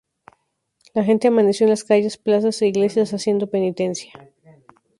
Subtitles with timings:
[0.95, 4.31] La gente amaneció en las calles, plazas e iglesias haciendo penitencia.